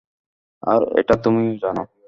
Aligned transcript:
আর 0.63 0.81
এটা 0.99 1.15
তুমিও 1.23 1.53
জানো। 1.63 1.83